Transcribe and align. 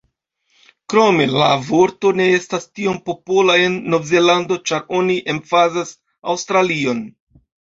Krome 0.93 1.27
la 1.33 1.49
vorto 1.67 2.13
ne 2.21 2.25
estas 2.37 2.65
tiom 2.79 2.97
popola 3.11 3.59
en 3.67 3.77
Novzelando 3.95 4.59
ĉar 4.71 4.89
oni 5.03 5.21
emfazas 5.35 5.93
Aŭstralion. 6.35 7.07